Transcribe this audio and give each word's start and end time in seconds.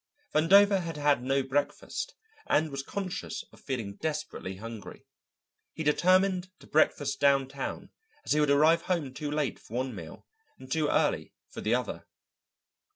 Vandover 0.33 0.81
had 0.81 0.97
had 0.97 1.21
no 1.21 1.43
breakfast 1.43 2.15
and 2.47 2.71
was 2.71 2.81
conscious 2.81 3.43
of 3.53 3.59
feeling 3.61 3.97
desperately 3.97 4.55
hungry. 4.55 5.05
He 5.75 5.83
determined 5.83 6.49
to 6.59 6.65
breakfast 6.65 7.19
downtown, 7.19 7.91
as 8.25 8.31
he 8.31 8.39
would 8.39 8.49
arrive 8.49 8.81
home 8.81 9.13
too 9.13 9.29
late 9.29 9.59
for 9.59 9.75
one 9.75 9.93
meal 9.93 10.25
and 10.57 10.71
too 10.71 10.87
early 10.87 11.33
for 11.51 11.61
the 11.61 11.75
other. 11.75 12.07